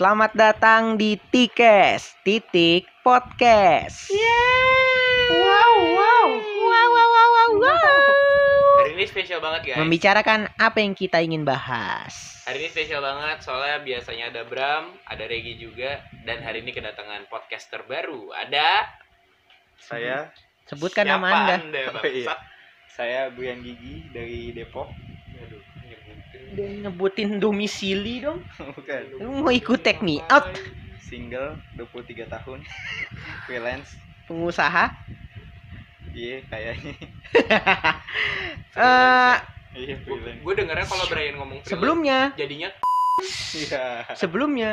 [0.00, 4.08] Selamat datang di Tikes Titik Podcast.
[5.28, 7.92] Wow, wow, wow, wow, wow, wow, wow.
[8.80, 9.84] Hari ini spesial banget guys.
[9.84, 12.40] Membicarakan apa yang kita ingin bahas.
[12.48, 17.28] Hari ini spesial banget soalnya biasanya ada Bram, ada Regi juga, dan hari ini kedatangan
[17.28, 18.32] podcaster baru.
[18.32, 18.88] Ada
[19.84, 20.32] Saya
[20.64, 21.54] Sebutkan siapa nama Anda.
[21.60, 22.40] Anda, Oh, iya.
[22.88, 25.09] saya Brian Gigi dari Depok.
[26.50, 27.38] Aduh, nyebutin.
[27.38, 28.42] Domisili dong.
[28.76, 29.02] Bukan.
[29.22, 30.46] Lu mau ikut take me out?
[31.02, 32.58] Single 23 tahun.
[33.46, 33.94] Freelance.
[34.26, 34.90] Pengusaha.
[36.10, 36.94] Iya kayaknya.
[38.70, 39.36] Eh,
[39.74, 40.42] Iya freelance.
[40.46, 42.70] Gue dengernya kalau Brian ngomong freelance, sebelumnya, jadinya
[43.54, 44.06] Iya.
[44.14, 44.70] sebelumnya,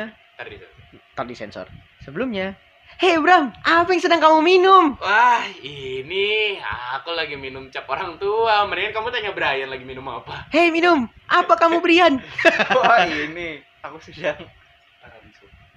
[1.14, 1.66] tadi sensor.
[2.02, 2.54] Sebelumnya,
[2.96, 4.96] Hei Bram, apa yang sedang kamu minum?
[4.96, 6.56] Wah, ini
[6.96, 8.64] aku lagi minum cap orang tua.
[8.64, 10.48] Mendingan kamu tanya Brian lagi minum apa?
[10.48, 12.16] Hei minum, apa kamu Brian?
[12.80, 14.40] Wah ini aku sedang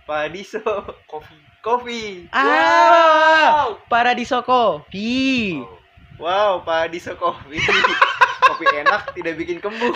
[0.08, 0.64] Paradiso
[1.03, 1.36] Kopi.
[1.59, 2.02] Kopi.
[2.31, 5.59] Ah, Paradiso Kopi.
[5.59, 5.78] Oh.
[6.16, 7.59] Wow, Paradiso Kopi.
[8.62, 9.90] Kopi enak tidak bikin kembung.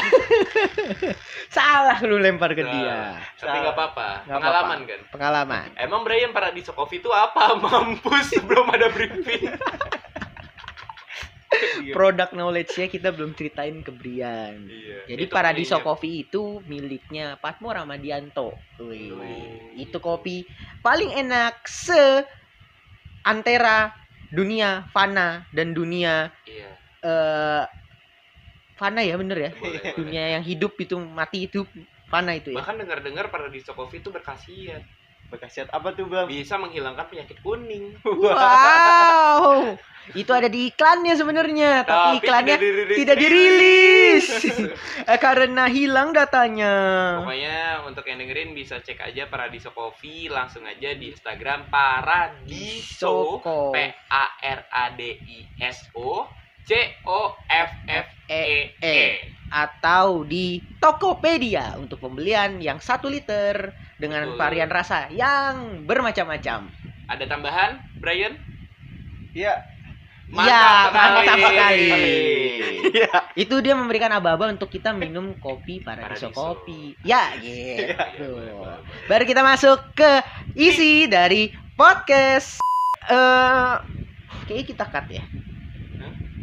[1.53, 2.97] Salah lu lempar ke Nah, dia.
[3.37, 4.07] Tapi nggak apa-apa.
[4.25, 4.49] Pengalaman
[4.81, 4.89] apa-apa.
[4.89, 4.99] kan.
[5.13, 5.67] Pengalaman.
[5.77, 7.53] Emang Brian Paradiso Coffee itu apa?
[7.61, 9.53] Mampus belum ada briefing.
[11.93, 14.65] Produk knowledge-nya kita belum ceritain ke Brian.
[14.65, 15.13] Iya.
[15.13, 15.77] Jadi Itu Paradiso.
[15.79, 18.57] Coffee itu miliknya Patmo Ramadianto.
[18.81, 19.45] Wih, Wih.
[19.77, 20.41] Itu kopi
[20.81, 22.25] paling enak se
[23.21, 23.93] antara
[24.27, 26.69] dunia fana dan dunia Iya.
[27.05, 27.63] eh
[28.75, 29.51] fana ya bener ya.
[29.55, 29.93] Boleh, boleh.
[29.95, 31.63] Dunia yang hidup itu mati itu
[32.11, 32.59] fana itu ya.
[32.61, 34.83] Bahkan dengar-dengar Paradiso Coffee itu berkhasiat.
[35.25, 36.29] Berkasiat apa tuh bang?
[36.29, 37.97] Bisa menghilangkan penyakit kuning.
[38.05, 39.73] Wow.
[40.13, 42.97] Itu ada di iklannya sebenarnya, tapi, iklannya dirilis.
[43.01, 44.25] tidak dirilis.
[45.05, 46.73] Eh, karena hilang datanya.
[47.25, 53.73] Pokoknya untuk yang dengerin bisa cek aja Paradiso Coffee langsung aja di Instagram Paradiso Soko.
[53.73, 53.81] P
[54.13, 56.29] A R A D I S O
[56.65, 58.99] C O F F E E.
[59.53, 63.71] atau di Tokopedia untuk pembelian yang satu liter
[64.01, 64.39] dengan Betul.
[64.41, 66.67] varian rasa yang bermacam-macam.
[67.05, 68.35] Ada tambahan, Brian?
[69.37, 69.61] Iya.
[70.25, 71.89] Iya, mantap sekali.
[72.89, 73.13] Iya.
[73.37, 76.41] Itu dia memberikan aba-aba untuk kita minum kopi Paradiso Paradiso.
[76.41, 76.97] Kopi.
[77.05, 78.33] Ya, gitu.
[78.33, 78.81] boleh.
[79.05, 80.25] Baru kita masuk ke
[80.57, 82.57] isi dari podcast.
[83.05, 83.73] Eh,
[84.49, 85.23] kayaknya kita cut ya.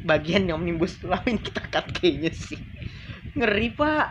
[0.02, 2.58] Bagian yang omnibus law ini kita cut kayaknya sih.
[3.38, 4.06] Ngeri pak.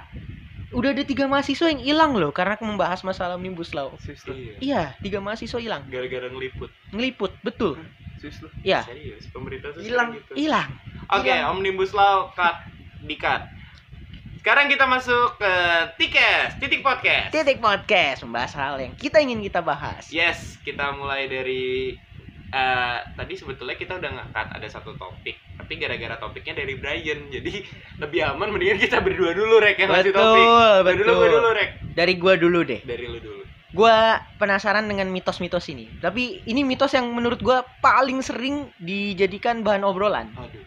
[0.72, 3.92] Udah ada tiga mahasiswa yang hilang loh karena membahas masalah omnibus law.
[3.92, 4.32] Lu.
[4.32, 4.56] Iya.
[4.64, 5.84] Iya, tiga mahasiswa hilang.
[5.92, 6.72] Gara-gara ngeliput.
[6.96, 7.76] Ngeliput, betul.
[7.76, 8.48] Lu.
[8.62, 10.14] Iya, Serius, pemerintah tuh Hilang.
[10.14, 10.32] gitu.
[10.38, 10.70] hilang.
[11.10, 11.58] Oke, Hilang.
[11.58, 12.54] Omnibus Law cut
[13.04, 13.50] di cut.
[14.42, 15.54] Sekarang kita masuk ke
[16.02, 17.30] Tikes, titik podcast.
[17.30, 20.10] Titik podcast membahas hal yang kita ingin kita bahas.
[20.10, 21.94] Yes, kita mulai dari
[22.52, 27.64] eh, tadi sebetulnya kita udah ngangkat ada satu topik, tapi gara-gara topiknya dari Brian, jadi
[28.00, 30.46] lebih aman mendingan kita berdua dulu rek yang ngasih topik.
[30.46, 31.70] Gua dulu, gua dulu rek.
[31.96, 32.80] Dari gua dulu deh.
[32.84, 33.44] Dari lu dulu.
[33.72, 35.88] Gua penasaran dengan mitos-mitos ini.
[36.04, 40.28] Tapi ini mitos yang menurut gua paling sering dijadikan bahan obrolan.
[40.36, 40.60] Aduh.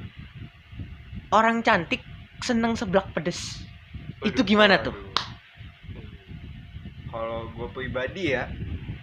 [1.29, 2.01] Orang cantik
[2.41, 3.65] seneng seblak pedes.
[4.25, 4.97] Itu Aduh, gimana tuh?
[7.13, 8.51] Kalau gue pribadi ya,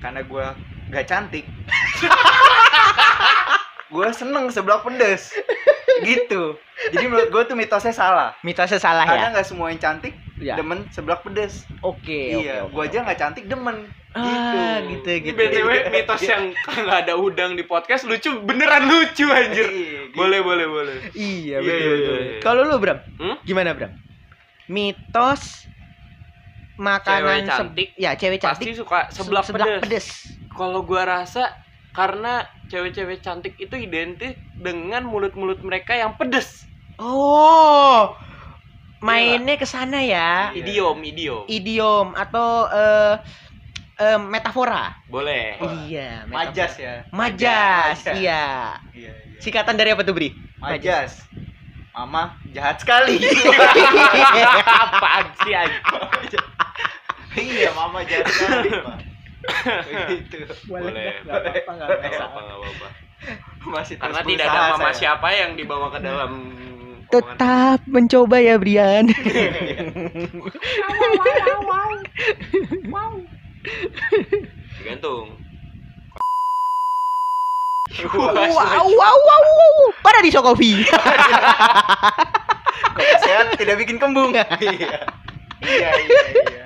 [0.01, 0.45] karena gue
[0.91, 1.45] gak cantik,
[3.91, 5.35] gue seneng seblak pedes,
[6.07, 6.55] gitu.
[6.89, 8.31] Jadi menurut gue tuh mitosnya salah.
[8.41, 9.11] Mitosnya salah ya.
[9.11, 10.57] Karena nggak semua yang cantik Ya.
[10.57, 11.69] demen seblak pedes.
[11.79, 13.85] Oke, iya, oke, gue oke, aja nggak cantik demen.
[14.11, 15.05] Ah, gitu.
[15.05, 15.37] gitu gitu.
[15.37, 16.49] BTW mitos yang
[16.81, 19.69] nggak ada udang di podcast lucu beneran lucu anjir.
[19.69, 20.17] Iya, gitu.
[20.17, 20.95] Boleh, boleh, boleh.
[21.13, 22.15] Iya, Iya, betul, iya, betul.
[22.17, 22.39] iya, iya.
[22.41, 22.99] Kalau lu, Bram?
[23.21, 23.37] Hmm?
[23.45, 23.91] Gimana, Bram?
[24.65, 25.67] Mitos
[26.75, 29.81] makanan Cewek cantik ya, cewek cantik Pasti suka seblak, seblak pedes.
[29.85, 30.07] pedes.
[30.49, 31.53] Kalau gua rasa
[31.93, 36.63] karena cewek-cewek cantik itu identik dengan mulut-mulut mereka yang pedes.
[36.95, 38.15] Oh.
[39.03, 40.55] Mainnya ke sana ya.
[40.55, 40.63] Iya.
[40.63, 41.43] Idiom, idiom.
[41.51, 43.15] Idiom atau eh
[43.99, 44.95] eh, metafora.
[45.11, 45.59] Boleh.
[45.89, 46.47] Iya, metafora.
[46.47, 46.93] Majas ya.
[47.11, 47.99] Majas, Majas.
[48.15, 48.45] iya.
[48.95, 49.39] Iya, iya.
[49.43, 50.31] Singkatan dari apa tuh, Bri?
[50.61, 51.27] Majas.
[51.91, 53.19] Mama jahat sekali.
[54.87, 55.83] Apaan sih anjing?
[57.35, 59.10] iya, mama jahat sekali, Pak.
[60.69, 61.21] Boleh.
[61.25, 62.87] Nggak apa-apa, apa-apa.
[63.69, 64.97] Masih terus Karena tidak ada mama saya.
[64.97, 67.11] siapa yang dibawa ke dalam omongan.
[67.11, 69.05] Tetap mencoba ya, Brian.
[74.81, 75.27] Tergantung.
[78.15, 79.75] wow, wow, wow, wow.
[80.01, 80.79] Pada di Sokofi.
[82.91, 84.31] Kopi sehat tidak bikin kembung.
[85.61, 86.60] Iya, iya, iya.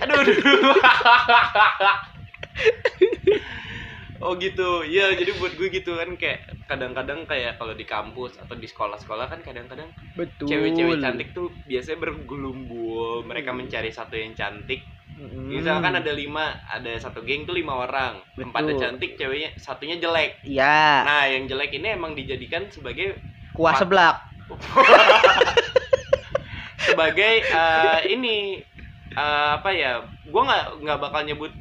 [0.00, 0.34] Aduh, aduh.
[4.24, 8.56] oh gitu ya jadi buat gue gitu kan kayak kadang-kadang kayak kalau di kampus atau
[8.56, 10.48] di sekolah-sekolah kan kadang-kadang Betul.
[10.48, 13.60] cewek-cewek cantik tuh biasanya bergelumbul mereka Hmm.
[13.60, 14.80] mencari satu yang cantik
[15.14, 15.46] Mm.
[15.46, 18.82] misalkan ada lima ada satu geng tuh lima orang empatnya Betul.
[18.82, 23.14] cantik ceweknya satunya jelek Ya, nah yang jelek ini emang dijadikan sebagai
[23.54, 24.26] kuah seblak.
[26.84, 28.58] sebagai eh, ini
[29.14, 31.52] eh, apa ya gue nggak nggak bakal nyebut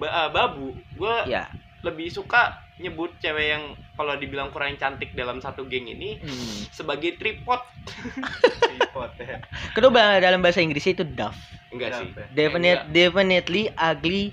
[0.00, 1.48] ba- eh, babu gue Ya.
[1.82, 2.48] lebih suka
[2.78, 3.64] nyebut cewek yang
[3.94, 6.60] kalau dibilang kurang cantik dalam satu geng ini Hmm.
[6.70, 7.60] sebagai tripod
[8.62, 9.36] Tripod ya.
[9.74, 11.36] Kedua dalam bahasa Inggrisnya itu duff.
[11.68, 12.08] enggak sih?
[12.32, 12.94] Definite, Enggak.
[12.94, 14.32] definitely ugly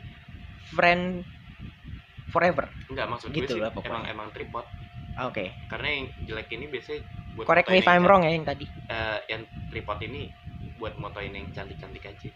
[0.71, 1.25] friend
[2.29, 2.69] forever.
[2.89, 3.89] enggak maksud Gitu gue sih lah pokoknya.
[3.89, 4.65] emang emang tripod
[5.19, 5.45] Oke.
[5.67, 7.01] karena yang jelek ini biasanya
[7.35, 8.65] buat Correct me if yang I'm wrong ya yang tadi.
[8.89, 10.21] eh, yang tripod ini
[10.77, 12.29] buat motoin yang cantik-cantik aja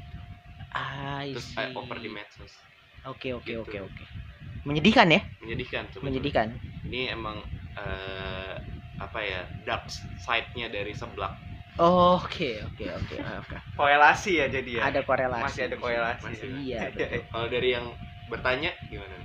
[0.74, 1.62] I terus see.
[1.62, 2.54] eh, over di medsos
[3.06, 3.60] Oke oke Gitu.
[3.62, 4.04] oke oke.
[4.64, 5.22] Menyedihkan ya?
[5.44, 6.48] menyedihkan coba Menyedihkan.
[6.88, 7.38] ini emang
[7.76, 8.54] eh,
[9.02, 11.34] apa ya dark side-nya dari seblak
[11.82, 13.16] Oke oke oke.
[13.18, 13.58] Oke.
[13.74, 14.82] Korelasi ya jadi ya.
[14.86, 15.42] Ada korelasi.
[15.42, 16.24] Masih ada korelasi.
[16.30, 16.48] Masih.
[16.70, 16.80] Iya.
[16.94, 17.22] betul.
[17.34, 17.86] kalau dari yang
[18.30, 19.18] bertanya gimana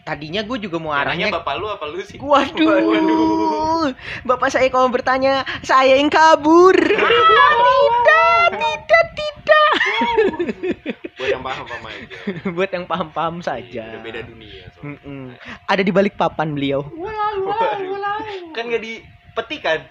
[0.00, 1.28] Tadinya gue juga mau arahnya.
[1.28, 2.66] bapak lu apa lu sih Waduh.
[2.66, 3.92] Waduh.
[4.24, 6.72] Bapak saya kalau bertanya, saya yang kabur.
[6.74, 9.70] tidak, tidak, tidak.
[11.20, 12.16] buat yang paham paham aja
[12.56, 13.84] Buat yang paham-paham saja.
[13.92, 14.96] Udah beda dunia soalnya.
[15.04, 15.22] Mm-mm.
[15.68, 16.80] Ada di balik papan beliau.
[16.96, 17.52] Waduh.
[18.56, 19.84] Kan nggak dipetikan.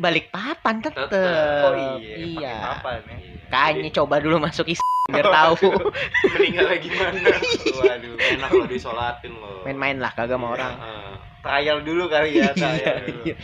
[0.00, 1.12] Balik papan tetep.
[1.12, 1.60] Tetep.
[1.68, 2.16] Oh iya.
[2.16, 2.56] Iya.
[2.80, 3.16] papan ya.
[3.20, 3.52] Iya.
[3.52, 4.80] Kayaknya coba dulu masuk is
[5.12, 5.70] biar tahu.
[6.32, 7.30] meninggal lagi mana
[7.74, 8.14] Waduh.
[8.16, 10.74] enak lo disolatin lo Main-main lah kagak mau orang.
[10.74, 11.12] Heeh.
[11.40, 13.22] Trial dulu kali ya, trial Iya, dulu.
[13.24, 13.36] iya.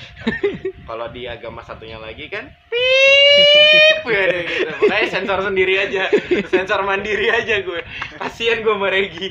[0.87, 2.47] kalau di agama satunya lagi kan
[3.37, 6.07] pip ya gitu makanya sensor sendiri aja
[6.47, 7.83] sensor mandiri aja gue
[8.17, 9.29] kasian gue sama Regi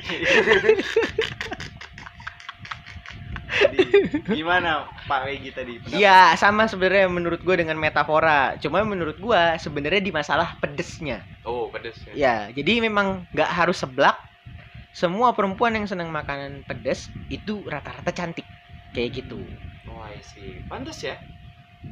[3.56, 3.80] Jadi,
[4.28, 5.74] gimana Pak Regi tadi?
[5.90, 8.58] Iya, sama sebenarnya menurut gue dengan metafora.
[8.60, 11.24] Cuma menurut gue sebenarnya di masalah pedesnya.
[11.46, 14.18] oh pedes ya Ya, jadi memang nggak harus seblak.
[14.96, 18.48] Semua perempuan yang senang makanan pedes itu rata-rata cantik.
[18.96, 19.44] Kayak gitu.
[19.92, 21.16] oh I see pantas ya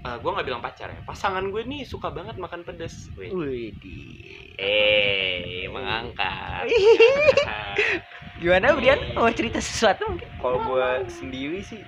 [0.04, 3.32] Eh, gue nggak bilang pacar ya pasangan gue nih suka banget makan pedes Wih.
[3.32, 4.52] Widih.
[4.60, 6.68] eh mengangkat
[8.44, 9.00] Gimana Brian?
[9.14, 10.28] Mau cerita sesuatu mungkin?
[10.36, 11.80] Kalau gua sendiri sih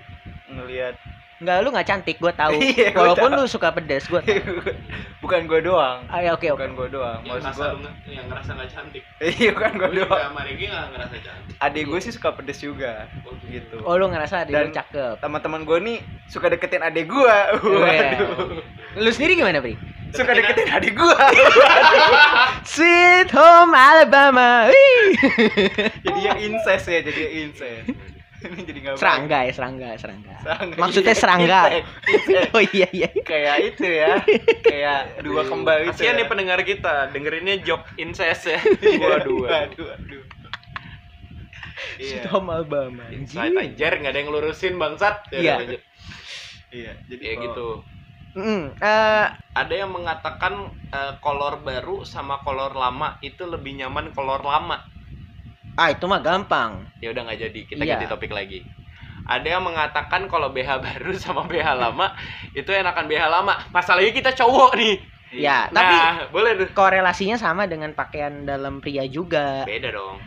[0.47, 0.95] ngelihat
[1.35, 2.55] Enggak, lu nggak cantik, gue tahu.
[2.63, 3.37] Iya, gua Walaupun tahu.
[3.37, 4.23] lu suka pedes, gue
[5.21, 5.99] bukan gua doang.
[6.07, 6.55] Ah, ya, oke, oke.
[6.55, 7.19] Bukan gua doang.
[7.19, 9.03] yang Maksud ngerasa gua lu nggak- yang ngerasa nggak cantik
[9.35, 10.07] Iya, bukan gua gue doang.
[10.09, 12.91] juga sama Regi nggak ngerasa cantik Adik gue sih suka pedes juga
[13.21, 13.75] Oh, gitu.
[13.83, 15.15] Oh, lu ngerasa ada Dan- lu cakep.
[15.19, 17.37] Teman-teman gue nih suka deketin adik gua.
[17.59, 18.63] Waduh.
[18.95, 19.75] Lu sendiri gimana, Pri?
[20.11, 21.17] Suka deketin adik gua.
[22.63, 24.69] Sweet Home Alabama.
[26.01, 27.85] Jadi yang incest ya, jadi yang incest.
[28.37, 28.95] Ini jadi nggak.
[28.95, 30.33] Serangga ya, serangga, serangga.
[30.39, 30.75] Serangga.
[30.77, 31.61] Maksudnya Iya, serangga.
[32.05, 32.53] insect.
[32.53, 33.09] Oh iya iya.
[33.23, 34.11] Kayak itu ya.
[34.61, 35.99] Kayak dua kembar itu.
[35.99, 36.13] Ya.
[36.13, 38.59] nih pendengar kita, dengerinnya job incest ya.
[39.01, 40.23] Waduh, waduh, waduh.
[41.97, 42.29] Sweet Iya.
[42.31, 43.03] Home Alabama.
[43.09, 45.25] Insight anjir, nggak ada yang lurusin bangsat.
[45.33, 45.55] Ya Iya.
[46.69, 47.67] Iya, jadi Ya kalau- gitu.
[48.35, 50.53] Mm, eh, Ada yang mengatakan
[50.91, 54.75] eh, kolor baru sama kolor lama itu lebih nyaman kolor lama.
[55.75, 56.87] ah itu mah gampang.
[57.03, 57.99] Ya udah nggak jadi, kita Iya.
[57.99, 58.63] ganti topik lagi.
[59.27, 62.15] Ada yang mengatakan kalau BH baru sama BH lama
[62.51, 63.53] itu enakan BH lama.
[63.71, 64.95] Masalahnya kita cowok nih.
[65.35, 66.67] Ya, tapi Nah, boleh tuh.
[66.71, 69.67] korelasinya sama dengan pakaian dalam pria juga.
[69.67, 70.19] Beda dong.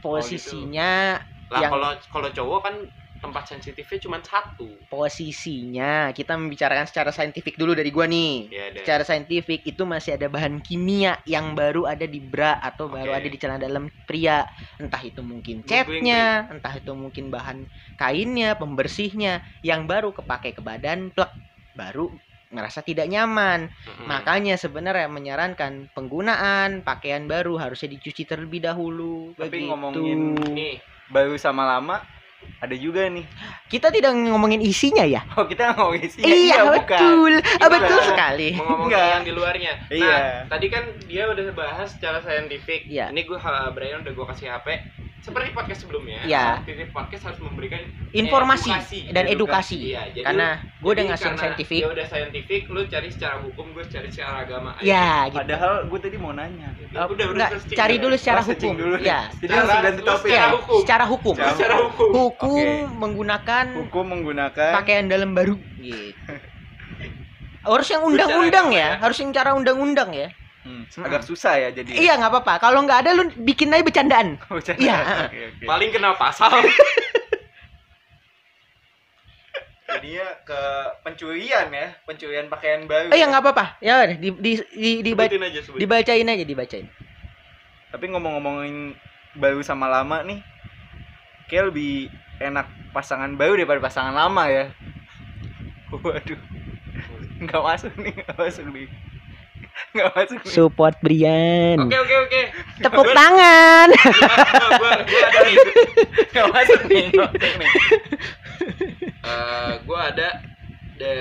[0.00, 2.74] Posisinya Lah Yang- kalau kalau cowok kan
[3.18, 4.70] tempat sensitifnya cuma satu.
[4.88, 8.48] posisinya kita membicarakan secara saintifik dulu dari gua nih.
[8.48, 8.78] Ya ada.
[8.82, 13.18] Secara saintifik itu masih ada bahan kimia yang baru ada di bra atau baru Oke.
[13.18, 14.46] ada di celana dalam pria.
[14.78, 17.66] Entah itu mungkin catnya, entah itu mungkin bahan
[17.98, 21.34] kainnya, pembersihnya yang baru kepake ke badan, plek,
[21.74, 22.10] baru
[22.48, 23.68] ngerasa tidak nyaman.
[23.68, 24.06] Mm-mm.
[24.08, 29.36] Makanya sebenarnya menyarankan penggunaan pakaian baru harusnya dicuci terlebih dahulu.
[29.36, 29.68] Tapi begitu.
[29.68, 30.20] ngomongin
[30.56, 30.76] nih
[31.08, 32.17] baru sama lama
[32.58, 33.24] ada juga nih.
[33.68, 35.22] kita tidak ngomongin isinya ya?
[35.36, 36.22] Oh, kita ngomongin sih.
[36.24, 37.38] iya, betul.
[37.60, 38.08] Ah, betul Bukan.
[38.08, 38.56] sekali.
[38.56, 39.06] ngomongin Enggak.
[39.12, 39.72] yang di luarnya.
[39.78, 40.18] Nah, Iya.
[40.48, 42.88] tadi kan dia udah bahas secara saintifik.
[42.88, 43.12] Iya.
[43.12, 43.38] Ini gue
[43.72, 44.68] Brian udah gue kasih HP.
[45.18, 46.18] Seperti podcast sebelumnya.
[46.22, 46.62] Iya.
[46.62, 49.00] Aktivitas podcast harus memberikan Informasi edukasi.
[49.08, 49.34] dan Edukasi.
[49.76, 49.78] edukasi.
[49.84, 50.48] Iya, jadi Karena
[50.78, 51.78] gue udah ngasih saintifik.
[51.78, 54.70] Dia udah saintifik, lu cari secara hukum, gue cari secara agama.
[54.74, 54.88] Ayo.
[54.88, 55.36] Ya, gitu.
[55.36, 56.68] Padahal gue tadi mau nanya.
[56.72, 58.00] Ya, Oh, udah, udah enggak, searching cari ya.
[58.00, 58.72] dulu secara hukum.
[58.72, 58.96] dulu.
[58.98, 59.20] Ya.
[59.28, 60.22] Jadi Secara- langsung ganti topik.
[60.24, 60.78] secara Ya, hukum.
[60.80, 61.34] secara hukum.
[61.34, 62.08] Secara Secara hukum.
[62.08, 62.72] Hukum Oke.
[62.96, 66.00] menggunakan Hukum menggunakan pakaian dalam baru gitu.
[67.68, 68.90] Harus yang undang-undang ya, ya.
[68.96, 70.32] harus yang cara undang-undang ya.
[70.68, 71.88] Hmm, agak susah ya jadi.
[71.96, 72.60] Iya nggak apa-apa.
[72.60, 74.36] Kalau nggak ada lu bikin aja bercandaan.
[74.52, 74.84] Bercanda.
[74.84, 74.98] Iya.
[75.24, 75.64] Oke, oke.
[75.64, 76.52] Paling kena pasal.
[79.88, 80.60] Jadinya ke
[81.00, 83.08] pencurian ya, pencurian pakaian baru.
[83.08, 83.32] Oh iya ya.
[83.32, 83.64] nggak apa-apa.
[83.80, 84.52] Ya udah, di di
[85.00, 85.80] di, Sebutin aja sebutin.
[85.80, 86.86] dibacain aja dibacain.
[87.88, 88.92] Tapi ngomong-ngomongin
[89.40, 90.44] baru sama lama nih,
[91.48, 92.12] kayak lebih
[92.44, 94.68] enak pasangan baru daripada pasangan lama ya.
[96.04, 96.40] Waduh,
[97.48, 98.86] nggak masuk nih, nggak masuk nih,
[99.94, 100.52] nggak masuk nih.
[100.52, 101.76] Support Brian.
[101.82, 102.40] Oke oke oke.
[102.78, 103.88] Tepuk tangan.
[103.90, 105.56] Gua gua gua ada nih.
[106.30, 107.70] Nggak masuk nih, nggak masuk nih.
[109.18, 110.28] Eh, gua ada
[110.98, 111.14] de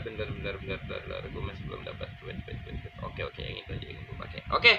[0.00, 1.22] bentar bentar bentar bentar, bentar.
[1.30, 2.94] gua masih belum dapat wait, wait, wait, wait.
[3.04, 4.72] oke oke yang itu aja yang gua pakai oke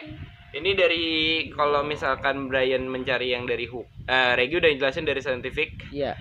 [0.53, 1.05] ini dari
[1.53, 6.17] kalau misalkan Brian mencari yang dari hook eh Regi udah jelasin dari scientific Iya.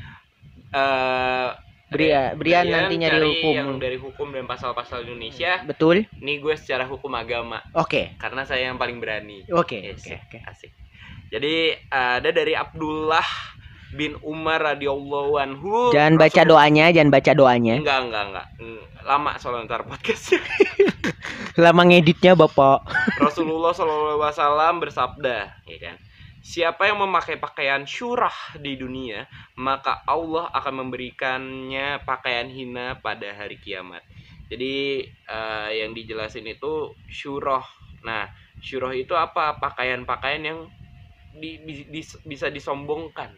[0.76, 1.49] eh
[1.92, 3.52] Bria- Brian nanti nyari cari hukum.
[3.52, 6.08] yang dari hukum dan pasal-pasal Indonesia Betul.
[6.14, 8.16] ini gue secara hukum agama Oke.
[8.16, 10.38] karena saya yang paling berani Oke, Yes, oke, oke.
[10.46, 10.72] asik
[11.28, 13.25] jadi ada dari Abdullah
[13.90, 17.75] bin Umar radhiyallahu anhu Jangan baca Rasul- doanya, jangan baca doanya.
[17.76, 18.46] enggak enggak enggak
[19.02, 20.40] lama soalnya ntar podcastnya
[21.54, 22.88] Lama ngeditnya, Bapak.
[23.20, 23.76] Rasulullah
[24.16, 25.96] Wasallam bersabda, ya kan?
[26.42, 29.20] Siapa yang memakai pakaian syurah di dunia,
[29.66, 34.02] maka Allah akan memberikannya pakaian hina pada hari kiamat.
[34.50, 37.62] Jadi eh, yang dijelasin itu syurah.
[38.02, 38.26] Nah,
[38.58, 39.44] syurah itu apa?
[39.62, 40.58] Pakaian-pakaian yang
[41.42, 43.30] di- di- di- bisa disombongkan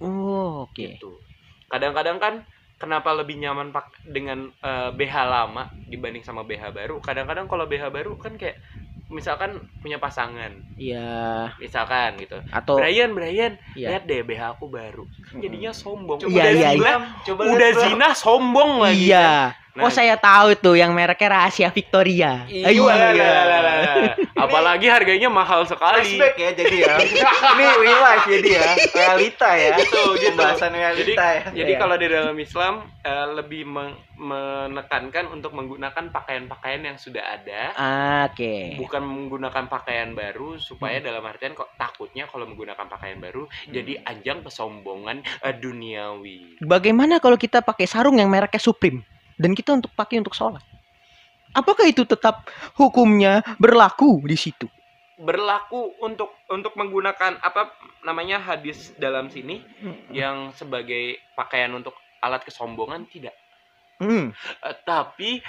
[0.00, 0.86] Oh, oke.
[0.86, 1.22] gitu.
[1.70, 2.34] Kadang-kadang kan
[2.80, 6.98] kenapa lebih nyaman pak dengan eh, BH lama dibanding sama BH baru?
[7.02, 8.58] Kadang-kadang kalau BH baru kan kayak
[9.10, 11.50] misalkan punya pasangan, Iya.
[11.58, 12.38] misalkan gitu.
[12.54, 13.98] Atau Brian, Brian, Iya.
[13.98, 15.04] lihat deh BH aku baru.
[15.36, 16.22] Jadinya sombong.
[16.22, 16.96] Iya, udah iya, zina, iya.
[17.26, 19.10] Coba udah zina sombong lagi.
[19.10, 19.50] kan.
[19.70, 19.78] Iya.
[19.78, 22.42] Nah, Oh, saya tahu tuh yang mereknya rahasia Victoria.
[22.50, 24.14] Iya, lah, lah, lah, lah, lah.
[24.34, 26.18] Apalagi harganya mahal sekali.
[26.18, 26.94] Flashback ya jadi ya.
[26.98, 29.68] Ini real life jadi ya, realita ya.
[29.78, 30.34] Gitu, gitu.
[30.34, 31.42] Pembahasan Jadi, realita ya.
[31.54, 31.78] jadi Iya.
[31.78, 38.22] kalau di dalam Islam eh, lebih men- menekankan untuk menggunakan pakaian-pakaian yang sudah ada, Ah,
[38.26, 38.74] Oke.
[38.76, 44.42] bukan menggunakan pakaian baru supaya dalam artian kok takutnya kalau menggunakan pakaian baru jadi ajang
[44.42, 46.58] kesombongan eh, duniawi.
[46.60, 49.06] Bagaimana kalau kita pakai sarung yang mereknya Supreme
[49.40, 50.60] dan kita untuk pakai untuk sholat?
[51.56, 54.68] Apakah itu tetap hukumnya berlaku di situ?
[55.16, 57.72] Berlaku untuk untuk menggunakan apa
[58.04, 59.64] namanya hadis dalam sini
[60.12, 63.34] yang sebagai pakaian untuk alat kesombongan tidak.
[64.00, 64.32] Hmm.
[64.64, 65.42] Eh, tapi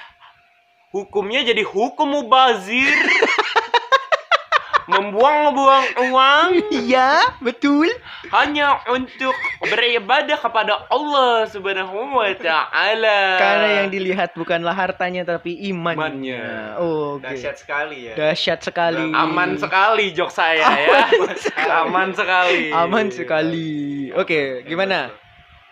[0.91, 2.91] hukumnya jadi hukum mubazir.
[4.91, 7.87] Membuang-buang uang Iya, betul.
[8.35, 9.31] hanya untuk
[9.63, 13.19] beribadah kepada Allah Subhanahu wa taala.
[13.39, 15.95] Karena yang dilihat bukanlah hartanya tapi imannya.
[15.95, 16.43] Imannya.
[16.77, 17.31] Oh, Oke.
[17.31, 18.13] Dahsyat sekali ya.
[18.19, 19.07] Dahsyat sekali.
[19.15, 21.07] aman sekali jok saya ya.
[21.87, 22.69] aman sekali.
[22.75, 24.11] Aman sekali.
[24.11, 25.11] Oke, gimana?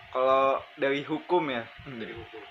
[0.09, 2.48] Kalau dari hukum ya, Dari hukum.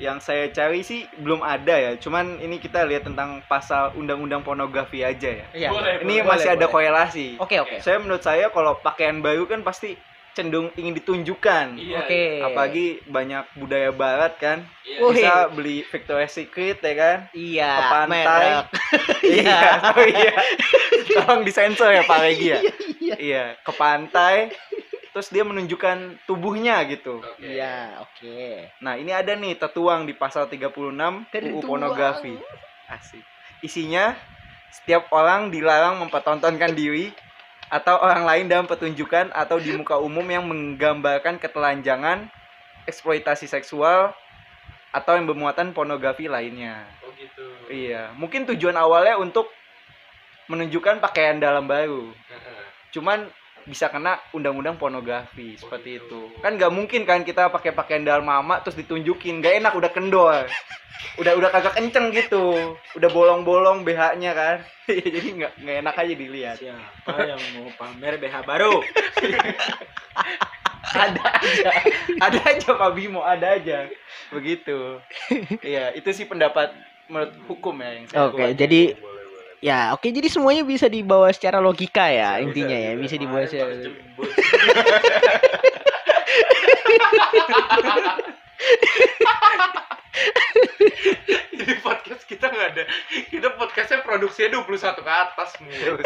[0.00, 1.92] Yang saya cari sih belum ada ya.
[1.94, 5.46] Cuman ini kita lihat tentang pasal undang-undang pornografi aja ya.
[5.52, 5.68] Iya.
[5.68, 6.72] Boleh, Ini boleh, masih ada boleh.
[6.72, 7.26] korelasi.
[7.36, 7.76] Oke, oke.
[7.78, 9.92] Saya menurut saya kalau pakaian baru kan pasti
[10.32, 11.76] cenderung ingin ditunjukkan.
[11.76, 11.98] Iya.
[12.00, 12.22] Oke.
[12.40, 14.64] Apalagi banyak budaya barat kan.
[14.88, 14.98] Iya.
[15.04, 15.12] Wih.
[15.12, 17.18] Bisa beli Victoria's Secret ya kan.
[17.36, 18.16] Iya, Ke pantai.
[18.16, 18.64] merek.
[19.30, 19.60] Iya.
[19.94, 20.32] Oh iya.
[21.12, 22.60] Tolong disensor ya Pak Regi ya.
[23.00, 23.16] Iya.
[23.16, 24.54] Iya, ke pantai
[25.10, 27.18] terus dia menunjukkan tubuhnya gitu.
[27.42, 28.70] Iya, oke.
[28.78, 31.66] Nah, ini ada nih tertuang di pasal 36 UU Tertuang.
[31.66, 32.38] pornografi.
[32.86, 33.22] Asik.
[33.62, 34.14] Isinya
[34.70, 37.10] setiap orang dilarang mempertontonkan diri
[37.70, 42.26] atau orang lain dalam pertunjukan atau di muka umum yang menggambarkan ketelanjangan,
[42.86, 44.14] eksploitasi seksual
[44.90, 46.86] atau yang bermuatan pornografi lainnya.
[47.06, 47.46] Oh gitu.
[47.70, 49.46] Iya, mungkin tujuan awalnya untuk
[50.50, 52.10] menunjukkan pakaian dalam baru.
[52.10, 52.62] Heeh.
[52.90, 53.30] Cuman
[53.70, 56.26] bisa kena undang-undang pornografi seperti gitu.
[56.34, 56.42] itu.
[56.42, 60.50] Kan nggak mungkin kan kita pakai pakaian dalam mama terus ditunjukin, nggak enak udah kendor.
[61.16, 62.76] Udah udah kagak kenceng gitu.
[62.98, 64.56] Udah bolong-bolong BH-nya kan.
[65.14, 66.56] Jadi nggak nggak enak aja dilihat.
[66.58, 68.82] Siapa yang mau pamer BH baru?
[70.90, 71.70] ada aja.
[72.18, 73.86] Ada aja Pak Bimo, ada aja.
[74.34, 74.98] Begitu.
[75.62, 76.74] Iya, itu sih pendapat
[77.10, 78.54] menurut hukum ya yang saya Oke, buat.
[78.54, 79.19] jadi boleh.
[79.60, 83.76] Ya, oke jadi semuanya bisa dibawa secara logika ya intinya ya, bisa dibawa secara
[91.50, 92.84] Jadi podcast kita nggak ada.
[93.28, 96.00] Kita podcastnya produksinya 21 ke atas mulu.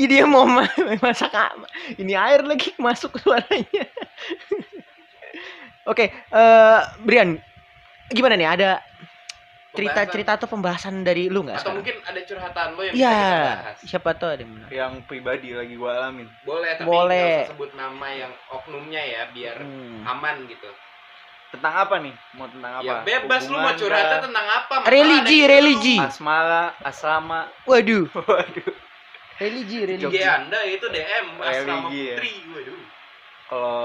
[0.00, 0.68] Ini dia mau ma-
[1.00, 1.32] masak?
[1.96, 3.84] Ini air lagi masuk suaranya.
[5.88, 7.40] Oke, eh Brian,
[8.12, 8.48] gimana nih?
[8.48, 8.70] Ada
[9.72, 11.76] cerita-cerita atau pembahasan dari lu nggak atau sekarang?
[11.80, 13.76] mungkin ada curhatan lo yang bisa Iya, kita bahas.
[13.82, 16.28] siapa tahu ada yang yang pribadi lagi gua alamin.
[16.42, 17.32] Boleh tapi Boleh.
[17.38, 20.04] usah sebut nama yang oknumnya ya biar Hmm.
[20.06, 20.68] aman gitu.
[21.50, 22.14] Tentang apa nih?
[22.32, 22.84] Mau tentang apa?
[22.84, 24.74] ya bebas lu mau Hubungan curhatnya tentang apa?
[24.78, 25.96] Masalah Religi, di religi.
[25.98, 27.40] asmara asrama.
[27.62, 28.72] Waduh, waduh.
[29.38, 29.86] Religi, lu.
[29.86, 30.16] religi.
[30.16, 32.14] IG anda itu DM asrama Religi ya.
[32.14, 32.32] putri.
[32.50, 32.80] Waduh.
[33.46, 33.80] Kalau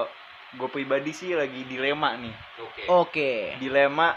[0.50, 2.36] gue pribadi sih lagi dilema nih.
[2.58, 2.84] Oke.
[2.88, 3.32] Oke.
[3.58, 4.16] dilema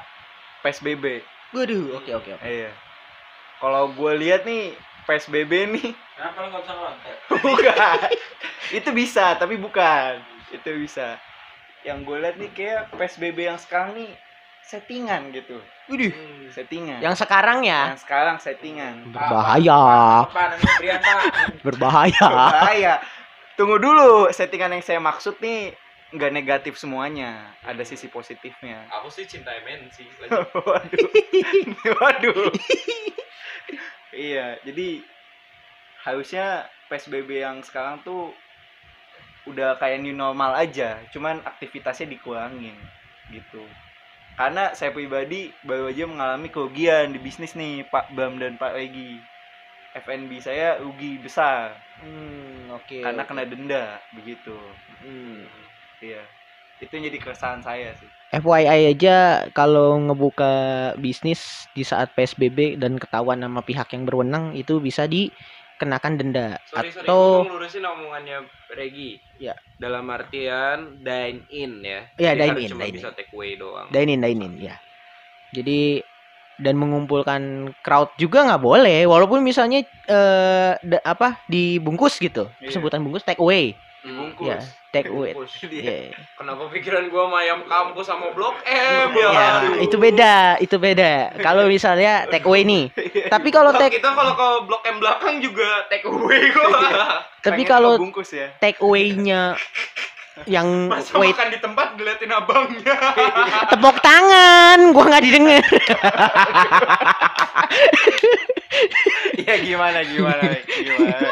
[0.61, 1.19] psbb
[1.51, 2.47] Waduh, oke oke oke.
[2.47, 2.71] iya
[3.61, 4.73] kalau gue lihat nih
[5.05, 7.99] psbb nih kenapa lu nggak bisa ngelontek bukan
[8.71, 10.23] itu bisa tapi bukan
[10.55, 11.19] itu bisa
[11.85, 14.11] yang gue lihat nih kayak psbb yang sekarang nih
[14.65, 15.59] settingan gitu
[15.91, 16.15] Waduh,
[16.55, 19.81] settingan yang sekarang ya yang sekarang settingan berbahaya,
[21.67, 22.29] berbahaya.
[22.31, 22.95] bahaya
[23.59, 25.75] tunggu dulu settingan yang saya maksud nih
[26.11, 28.87] nggak negatif semuanya ada sisi positifnya.
[28.99, 29.97] Aku sih cinta MNC
[30.67, 31.09] waduh.
[31.99, 32.51] Waduh.
[34.11, 35.07] Iya jadi
[36.03, 38.35] harusnya psbb yang sekarang tuh
[39.47, 42.75] udah kayak new normal aja cuman aktivitasnya dikurangin
[43.31, 43.63] gitu.
[44.35, 49.21] Karena saya pribadi baru aja mengalami kerugian di bisnis nih Pak Bam dan Pak Regi.
[49.91, 51.75] FNB saya rugi besar.
[51.99, 53.03] Hmm, oke.
[53.03, 53.29] karena oke.
[53.29, 54.55] kena denda begitu.
[55.03, 55.45] Hmm.
[56.03, 56.23] Iya.
[56.81, 58.09] Itu yang jadi keresahan saya sih.
[58.31, 60.53] FYI aja kalau ngebuka
[61.03, 66.49] bisnis di saat PSBB dan ketahuan sama pihak yang berwenang itu bisa dikenakan denda.
[66.71, 69.19] Sorry sorry atau gue lurusin omongannya Regi.
[69.41, 69.57] Ya.
[69.81, 72.07] dalam artian dine in ya.
[72.21, 73.89] Iya, Jadi dine in, cuma dine bisa take away doang.
[73.91, 74.77] Dine in dine in ya.
[75.51, 76.01] Jadi
[76.61, 82.47] dan mengumpulkan crowd juga nggak boleh walaupun misalnya eh da- apa dibungkus gitu.
[82.63, 82.79] Iya.
[82.79, 84.49] sebutan bungkus take away dibungkus.
[84.49, 84.59] Ya
[84.91, 85.33] take away.
[85.33, 85.53] Dibungkus.
[85.65, 86.11] Iya.
[86.35, 91.37] kenapa pikiran gua sama ayam kampus sama blok M ya, Ya, itu beda itu beda.
[91.39, 92.91] Kalau misalnya take away nih.
[93.33, 96.69] Tapi kalau take kita kalau ke blok M belakang juga take away kok.
[97.41, 98.51] Tapi Pengen kalau bungkus ya.
[98.59, 99.55] take away-nya
[100.49, 102.97] yang masa wait makan di tempat diliatin abangnya?
[103.71, 105.65] Tepuk tangan gua nggak didengar.
[109.37, 111.29] Iya gimana gimana gimana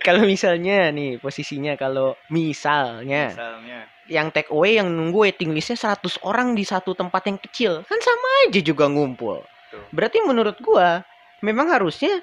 [0.06, 3.78] kalau misalnya nih posisinya kalau misalnya misalnya.
[4.08, 8.00] yang take away yang nunggu waiting listnya 100 orang di satu tempat yang kecil kan
[8.00, 9.44] sama aja juga ngumpul.
[9.70, 9.86] Tuh.
[9.94, 11.06] berarti menurut gua
[11.46, 12.18] memang harusnya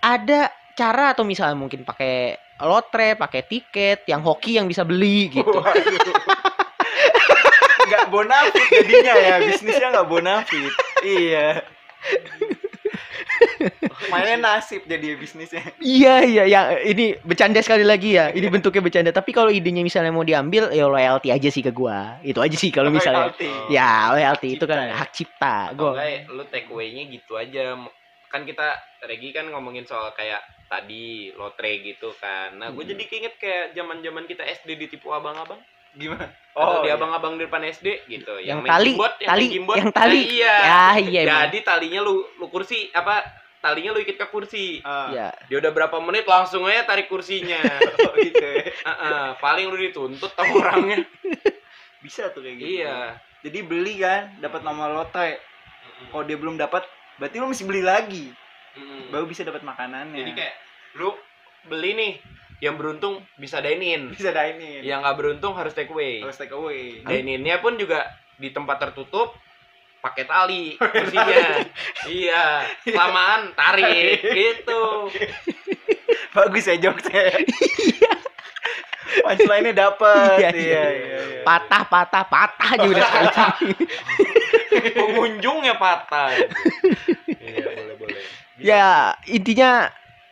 [0.00, 5.58] ada cara atau misalnya mungkin pakai lotre pakai tiket yang hoki yang bisa beli gitu.
[7.92, 10.72] Nggak bonafit jadinya ya bisnisnya nggak bonafit.
[11.04, 11.60] Iya
[14.08, 18.28] mainnya nasib jadi bisnisnya Iya iya ya ini bercanda sekali lagi ya.
[18.28, 19.10] Ini bentuknya bercanda.
[19.10, 22.18] Tapi kalau idenya misalnya mau diambil ya loyalty aja sih ke gua.
[22.20, 23.30] Itu aja sih kalau misalnya.
[23.30, 23.50] Royalty.
[23.68, 24.94] Ya loyalty Hak itu kan cipta ya.
[24.96, 25.54] hak cipta.
[25.68, 25.90] atau Gua.
[25.92, 27.64] enggak lu take away-nya gitu aja
[28.26, 28.66] kan kita
[29.02, 32.92] Regi kan ngomongin soal kayak tadi lotre gitu kan nah gue Hmm.
[32.96, 35.60] jadi keinget kayak zaman zaman kita SD ditipu abang-abang
[35.94, 36.96] gimana atau di iya.
[36.96, 39.76] abang-abang di depan SD gitu Yang main tali, gimbot, yang tali, gimbot.
[39.76, 40.20] yang tali.
[40.20, 41.40] Nah, iya Ya iya emang.
[41.48, 43.24] jadi talinya lu lu kursi apa
[43.58, 45.28] talinya lu ikat ke kursi Ah, Iya.
[45.48, 47.56] dia udah berapa menit langsung aja tarik kursinya
[48.04, 48.68] oh, gitu ya.
[48.68, 51.00] Heeh, paling lu dituntut sama orangnya
[52.04, 55.38] bisa tuh kayak gitu iya jadi beli kan dapat nomor lotre
[56.10, 56.82] kalau dia belum dapat
[57.16, 58.26] berarti lu mesti beli lagi
[58.74, 59.08] Mm-mm.
[59.08, 60.54] baru bisa dapat makanannya jadi kayak
[60.94, 61.14] lu
[61.64, 62.12] beli nih
[62.62, 66.22] yang beruntung bisa dine in bisa dine in yang nggak beruntung harus take away.
[66.22, 67.02] Harus take away.
[67.02, 68.06] Dine innya pun juga
[68.38, 69.34] di tempat tertutup
[69.98, 71.66] pakai tali kursinya.
[72.06, 75.10] Iya kelamaan tarik gitu.
[76.38, 77.42] Bagus ya jokesnya
[79.20, 80.38] punchline-nya dapet.
[80.40, 81.42] Iya, iya iya, iya iya.
[81.44, 83.74] Patah patah patah aja udah sekali.
[84.98, 86.32] pengunjungnya patah.
[87.28, 88.22] Iya boleh boleh.
[88.62, 89.90] Ya intinya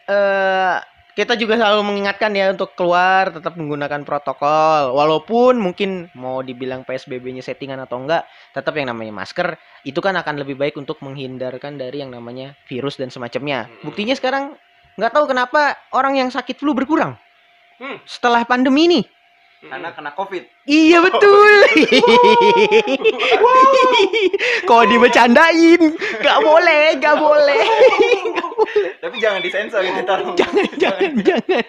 [0.08, 0.76] eh
[1.14, 4.94] kita juga selalu mengingatkan ya untuk keluar tetap menggunakan protokol.
[4.94, 10.40] Walaupun mungkin mau dibilang PSBB-nya settingan atau enggak tetap yang namanya masker itu kan akan
[10.42, 13.66] lebih baik untuk menghindarkan dari yang namanya virus dan semacamnya.
[13.82, 14.54] Buktinya sekarang
[14.98, 17.16] nggak tahu kenapa orang yang sakit flu berkurang.
[17.80, 17.96] Hmm.
[18.04, 19.00] setelah pandemi ini
[19.60, 20.40] karena kena covid.
[20.64, 21.52] Iya betul.
[24.68, 25.82] Kok dibecandain
[26.24, 27.64] nggak boleh nggak boleh.
[29.04, 30.32] Tapi jangan disensor gitu tolong.
[30.40, 31.64] Jangan jangan jangan.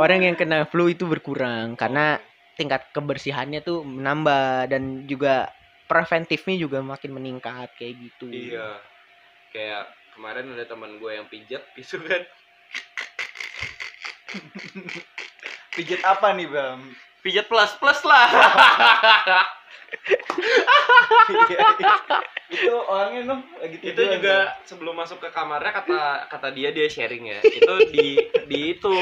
[0.00, 2.16] Orang yang kena flu itu berkurang karena
[2.56, 5.52] tingkat kebersihannya tuh menambah dan juga
[5.84, 8.32] preventifnya juga makin meningkat kayak gitu.
[8.32, 8.80] Iya.
[9.52, 12.24] Kayak kemarin ada teman gue yang pijat gitu kan
[15.76, 16.80] pijat apa nih bang?
[17.20, 18.26] Pijat plus plus lah.
[22.46, 26.86] Itu orangnya nom lagi itu tiduran, juga sebelum masuk ke kamarnya kata kata dia dia
[26.86, 27.42] sharing ya.
[27.42, 28.94] Itu di di itu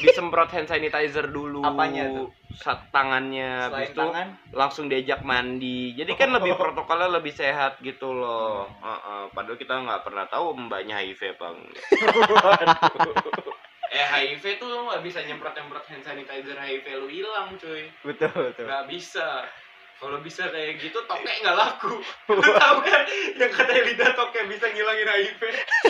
[0.00, 2.28] disemprot hand sanitizer dulu Apanya tuh?
[2.56, 3.68] Sa- tangannya.
[3.68, 4.28] Selain itu tangan?
[4.56, 5.92] langsung diajak mandi.
[6.00, 8.64] Jadi kan lebih protokolnya lebih sehat gitu loh.
[8.80, 8.88] Hmm.
[8.88, 11.84] Heeh, padahal kita nggak pernah tahu mbaknya HIV apa enggak
[13.98, 17.90] eh HIV tuh lo nggak bisa nyemprot nyemprot hand sanitizer HIV lu hilang cuy.
[18.06, 18.64] Betul betul.
[18.64, 19.42] Nggak bisa.
[19.98, 21.98] Kalau bisa kayak gitu tokek nggak laku.
[22.30, 23.02] Lu tahu kan?
[23.34, 25.40] Yang kata lidah tokek bisa ngilangin HIV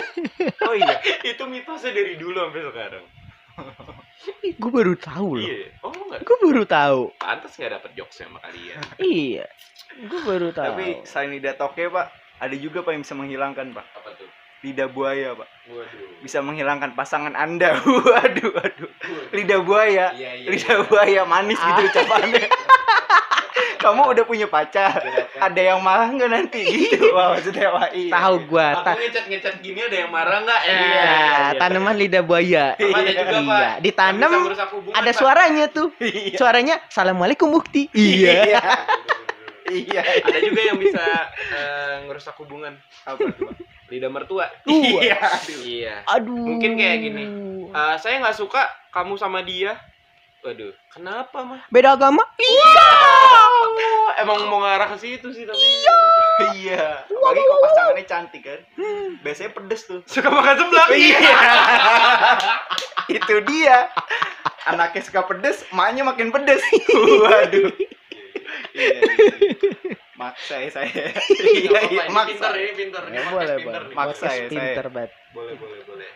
[0.65, 0.97] oh iya.
[1.21, 3.05] Itu mitosnya dari dulu sampai sekarang.
[4.57, 5.45] Gue baru tahu loh.
[5.45, 5.69] iya.
[5.85, 7.01] Oh nggak Gue baru tahu.
[7.21, 8.81] pantas nggak dapet jokes sama kalian.
[8.97, 9.45] Iya.
[10.09, 10.73] Gue baru tahu.
[10.73, 12.09] tapi selain lidah toke pak
[12.41, 13.85] ada juga pak yang bisa menghilangkan pak.
[13.93, 14.25] Apa tuh
[14.59, 15.47] lidah buaya pak.
[15.71, 16.07] Waduh.
[16.19, 17.79] Bisa menghilangkan pasangan anda.
[18.09, 18.91] Waduh waduh.
[19.31, 20.11] Lidah buaya.
[20.11, 22.43] Iya iya lidah buaya manis gitu ucapannya.
[23.79, 24.91] Kamu udah punya pacar?
[25.39, 26.67] Ada yang marah nggak nanti?
[26.67, 26.99] Gitu.
[27.15, 28.11] Wah maksudnya pak iya.
[28.11, 28.67] Tahu gue.
[28.75, 30.61] aku ngecat ngecat gini ada yang marah nggak?
[30.67, 31.15] Ya Iya,
[31.55, 32.75] tanaman lidah buaya.
[32.75, 35.15] Ada juga Iya, pak ditanam hubungan, ada Pak.
[35.15, 35.95] suaranya tuh.
[36.03, 36.35] iya.
[36.35, 37.87] Suaranya Assalamualaikum Mukti.
[37.95, 38.59] iya.
[39.71, 40.01] Iya.
[40.27, 41.05] Ada juga yang bisa
[41.55, 42.75] eh, ngerusak hubungan.
[43.07, 43.47] Apa tuh?
[43.89, 44.45] Lidah mertua.
[44.69, 45.01] Iya.
[45.01, 45.17] iya.
[45.25, 45.59] Aduh.
[45.65, 46.37] iya Aduh.
[46.37, 47.23] Mungkin kayak gini.
[47.69, 49.77] Eh, saya nggak suka kamu sama dia.
[50.39, 50.71] Waduh.
[50.95, 52.23] Kenapa mah Beda agama?
[52.39, 52.91] Iya.
[54.23, 55.59] emang mau ngarah ke situ sih tapi
[56.59, 57.03] iya.
[57.07, 58.59] Apalagi kok pasangannya cantik kan?
[59.19, 59.99] Biasanya pedes tuh.
[60.07, 60.87] Suka makan seblak?
[60.95, 61.39] Iya.
[63.19, 63.91] Itu dia.
[64.63, 66.63] Anaknya suka pedes emaknya makin pedes.
[67.27, 67.71] Waduh.
[68.75, 69.95] Iya, iya.
[70.19, 70.91] Maksa ya saya.
[71.55, 72.27] Iya iya ini maksa.
[72.27, 73.01] pinter ini pinter.
[73.07, 73.95] Ini Ya, boleh, pinter boleh.
[73.95, 74.47] Maksa ya, saya.
[74.49, 75.11] pinter banget.
[75.31, 76.11] boleh boleh boleh.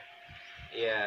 [0.70, 1.04] Iya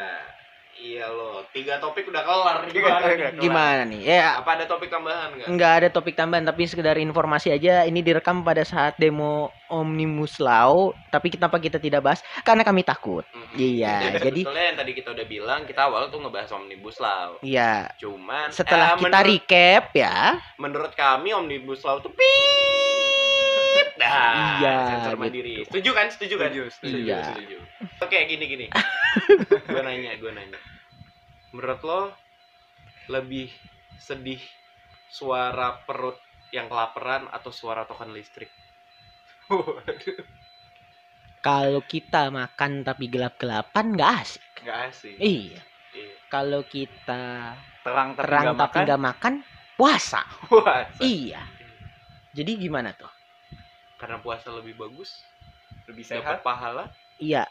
[0.76, 3.32] iya loh tiga topik udah kelar gimana kelar.
[3.34, 4.00] Gimana nih?
[4.06, 5.48] Ya, apa ada topik tambahan nggak?
[5.48, 7.82] nggak ada topik tambahan tapi sekedar informasi aja.
[7.82, 13.24] Ini direkam pada saat demo Omnibus Law tapi kenapa kita tidak bahas karena kami takut.
[13.26, 13.56] Mhm.
[13.56, 17.40] Iya, jadi- sebetulnya yang tadi kita udah bilang kita awal tuh ngebahas omnibus law.
[17.40, 17.90] Iya.
[17.96, 20.16] Cuman setelah eh, kita menurut, recap ya.
[20.54, 22.85] Menurut kami omnibus law tuh pip
[23.96, 25.22] dah Iya, sensor gitu.
[25.24, 25.54] mandiri.
[25.68, 26.06] Setuju kan?
[26.12, 26.50] Setuju kan?
[26.52, 26.96] Setuju, setuju.
[27.00, 27.20] Iya.
[27.32, 27.58] setuju.
[28.04, 28.66] Oke gini gini.
[29.72, 30.60] Gue nanya gue nanya.
[31.52, 32.00] Menurut lo
[33.08, 33.48] lebih
[33.96, 34.40] sedih
[35.08, 36.18] suara perut
[36.52, 38.52] yang kelaparan atau suara token listrik?
[41.46, 44.44] Kalau kita makan tapi gelap-gelapan nggak asik.
[44.66, 45.16] Nggak asik.
[45.18, 45.62] Iya.
[45.96, 46.12] Iya.
[46.28, 48.84] kalau kita terang tapi terang tapi makan?
[48.84, 49.34] nggak makan
[49.80, 50.20] puasa.
[50.52, 51.40] Wah, iya.
[52.36, 53.15] Jadi gimana tuh
[54.06, 55.26] karena puasa lebih bagus
[55.90, 56.46] lebih dapat sehat?
[56.46, 56.94] pahala.
[57.18, 57.42] Iya.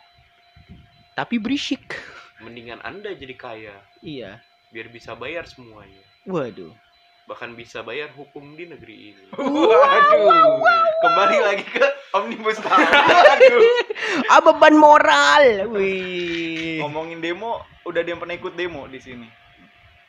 [1.12, 2.00] Tapi berisik.
[2.39, 3.76] Mendingan anda jadi kaya.
[4.00, 4.39] Iya.
[4.72, 6.00] Biar bisa bayar semuanya.
[6.24, 6.72] Waduh.
[7.28, 9.26] Bahkan bisa bayar hukum di negeri ini.
[9.36, 10.63] Waduh.
[11.04, 12.80] Kembali lagi ke omnibus law.
[13.20, 13.60] Waduh.
[14.32, 15.76] Ah beban moral.
[15.76, 16.80] Wih.
[16.80, 19.28] Ngomongin demo udah ada yang pernah ikut demo di sini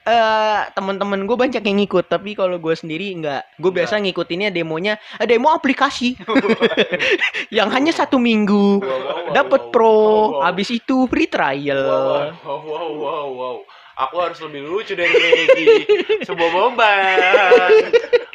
[0.06, 3.58] eh teman-teman gue banyak yang ngikut tapi kalau gue sendiri nggak.
[3.58, 6.14] Gue biasa ngikutinnya demonya eh, demo aplikasi.
[7.56, 8.78] Yang hanya satu minggu.
[8.78, 9.98] Wow, wow, wow, dapat pro.
[10.46, 11.82] habis itu free trial.
[12.46, 13.56] Wow, wow, wow.
[13.96, 15.66] Aku harus lebih lucu dari Regi.
[16.28, 17.82] Sebuah beban.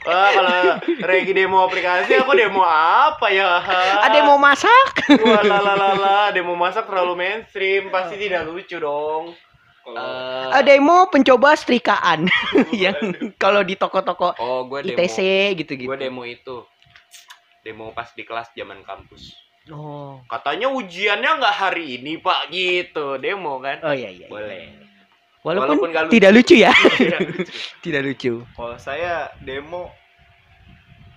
[0.01, 0.57] Wah, kalau
[1.05, 3.61] Regi demo aplikasi, aku demo apa ya?
[4.01, 5.05] ada yang mau masak.
[5.21, 9.37] Wah, lalalala, demo masak terlalu mainstream, pasti tidak lucu dong.
[9.95, 12.27] Eh, ada yang mau pencoba setrikaan
[12.83, 12.95] yang
[13.35, 14.97] kalau di toko-toko oh, gue demo.
[14.99, 15.17] ITC
[15.59, 16.63] gitu-gitu Gue demo itu.
[17.61, 19.35] Demo pas di kelas zaman kampus.
[19.69, 23.21] oh Katanya ujiannya nggak hari ini, Pak, gitu.
[23.21, 23.77] Demo kan?
[23.85, 24.27] oh iya iya, iya.
[24.27, 24.63] Boleh.
[25.41, 26.13] walaupun, Walaupun lucu.
[26.13, 26.69] tidak lucu ya
[27.85, 29.89] tidak lucu kalau saya demo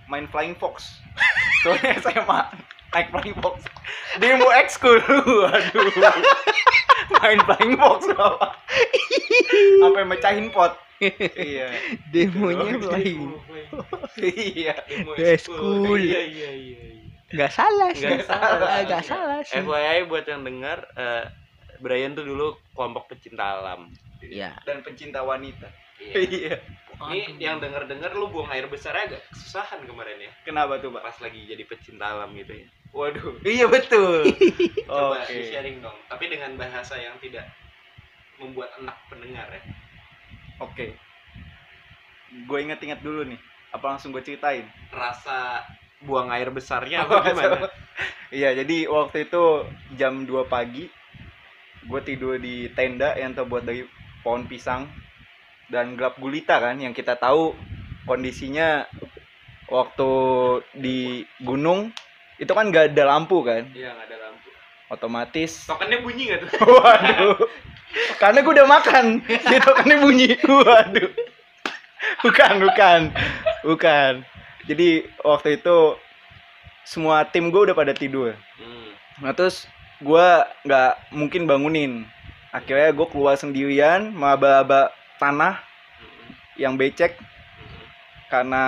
[0.09, 0.97] main flying fox
[1.61, 2.49] soalnya saya mah
[2.95, 3.67] naik flying fox
[4.17, 4.97] demo ekskul
[5.43, 5.87] waduh
[7.19, 8.47] main flying fox apa
[9.83, 10.79] sampai mecahin pot
[11.35, 11.75] iya
[12.09, 13.21] demonya Demo, flying
[14.23, 15.99] iya demo School.
[15.99, 16.79] Iya, iya, iya.
[16.79, 17.03] iya.
[17.35, 18.79] nggak salah sih Nggak salah.
[18.87, 21.27] nggak salah sih FYI buat yang dengar, eh,
[21.83, 23.91] Brian tuh dulu kelompok pecinta alam.
[24.23, 24.55] Iya.
[24.63, 25.67] dan pencinta wanita
[25.99, 26.15] Iya.
[26.23, 26.55] iya
[26.95, 30.31] Ini yang denger-dengar lu buang air besar agak kesusahan kemarin ya.
[30.47, 32.67] kenapa tuh pak Pas lagi jadi pecinta alam gitu ya.
[32.95, 33.35] Waduh.
[33.43, 34.31] Iya betul.
[34.87, 35.35] Coba oke.
[35.35, 37.43] di sharing dong, tapi dengan bahasa yang tidak
[38.39, 39.61] membuat enak pendengar ya.
[40.63, 40.87] oke.
[42.47, 43.39] Gue inget-inget dulu nih
[43.75, 44.63] apa langsung gue ceritain?
[44.95, 45.67] Rasa
[45.99, 47.67] buang air besarnya apa gimana?
[48.31, 49.43] Iya, jadi waktu itu
[49.99, 50.87] jam 2 pagi
[51.85, 53.85] gue tidur di tenda yang terbuat dari
[54.25, 54.89] pohon pisang
[55.69, 57.53] dan gelap gulita kan yang kita tahu
[58.09, 58.89] kondisinya
[59.69, 60.11] waktu
[60.77, 61.93] di gunung
[62.35, 64.49] itu kan gak ada lampu kan Iya nggak ada lampu.
[64.87, 66.49] otomatis Tokennya bunyi nggak tuh?
[66.75, 67.37] waduh
[68.17, 71.09] karena gue udah makan di tokennya bunyi waduh
[72.21, 72.99] bukan bukan
[73.63, 74.11] bukan
[74.65, 74.89] jadi
[75.21, 75.95] waktu itu
[76.83, 78.91] semua tim gue udah pada tidur Hmm.
[79.19, 79.65] nah terus
[79.97, 80.27] gue
[80.63, 82.03] nggak mungkin bangunin
[82.51, 85.59] akhirnya gue keluar sendirian maba-aba tanah
[85.95, 86.29] Hmm.
[86.55, 87.85] yang becek Hmm.
[88.27, 88.63] karena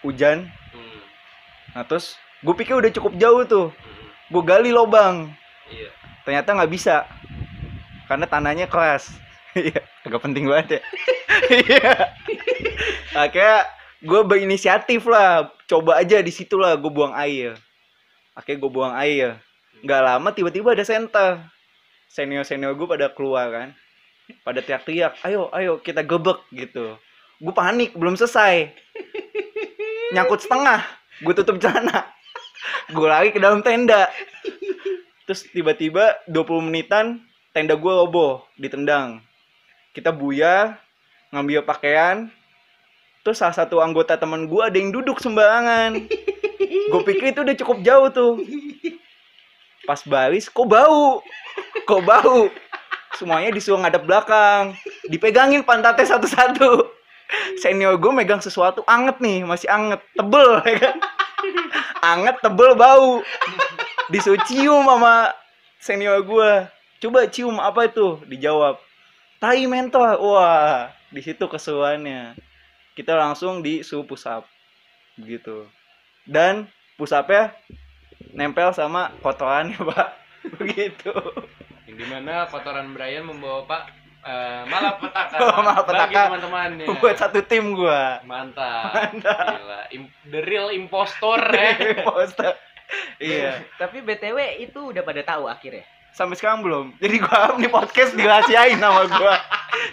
[0.00, 1.00] hujan Hmm.
[1.70, 3.68] nah terus gue pikir udah cukup jauh tuh.
[4.28, 5.30] Gue gali lobang.
[5.72, 5.90] Iya.
[6.22, 7.06] ternyata nggak bisa.
[8.10, 9.08] Karena tanahnya keras.
[9.52, 10.80] Iya agak penting banget ya.
[11.52, 11.92] Iya.
[13.12, 13.58] Akhirnya
[14.02, 15.50] gue berinisiatif lah.
[15.68, 17.56] Coba aja di situ lah gue buang air.
[18.32, 19.38] Akhirnya gue buang air.
[19.82, 21.42] Nggak lama tiba-tiba ada center
[22.08, 23.68] senior senior gue pada keluar kan.
[24.46, 26.96] Pada teriak-teriak ayo ayo kita gebek gitu.
[27.42, 28.72] Gue panik belum selesai.
[30.12, 30.84] Nyangkut setengah
[31.22, 32.11] gue tutup celana
[32.90, 34.10] gue lari ke dalam tenda.
[35.28, 37.22] Terus tiba-tiba 20 menitan
[37.54, 39.22] tenda gue roboh ditendang
[39.92, 40.80] kita buya
[41.32, 42.32] ngambil pakaian.
[43.22, 46.08] Terus salah satu anggota teman gue ada yang duduk sembarangan.
[46.90, 48.32] Gue pikir itu udah cukup jauh tuh.
[49.86, 51.22] Pas baris kok bau?
[51.86, 52.50] Kok bau?
[53.14, 54.74] Semuanya disuruh ngadep belakang.
[55.06, 56.88] Dipegangin pantatnya satu-satu.
[57.62, 60.96] Senior gue megang sesuatu anget nih masih anget tebel ya kan
[62.02, 63.22] anget tebel bau.
[64.10, 65.32] Disuruh cium sama
[65.78, 66.52] senior gue
[67.00, 68.20] coba cium apa itu?
[68.26, 68.76] Dijawab
[69.42, 72.34] tai mentor wah di situ keseruannya.
[72.92, 74.44] Kita langsung disuruh push up
[75.16, 75.64] begitu
[76.28, 77.54] dan push upnya
[78.34, 80.08] nempel sama kotorannya pak.
[80.58, 81.14] Begitu.
[81.86, 86.02] Yang di mana kotoran Brian membawa Pak eh, malapetaka Oh, malapetaka.
[86.04, 86.86] bagi teman-temannya.
[86.94, 88.92] buat satu tim gue Mantap.
[89.12, 89.80] Gila.
[89.90, 92.02] Im- the real impostor ya.
[92.02, 92.54] Poster.
[93.18, 95.82] iya Tapi BTW itu udah pada tahu akhirnya.
[96.12, 99.32] sampai sekarang belum jadi gua nih podcast dirahasiain sama gua